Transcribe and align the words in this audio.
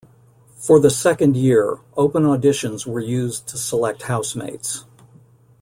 For 0.55 0.79
the 0.79 0.89
second 0.89 1.37
year, 1.37 1.77
open 1.95 2.23
auditions 2.23 2.87
were 2.87 2.99
used 2.99 3.45
to 3.49 3.55
select 3.59 4.01
housemates. 4.01 4.83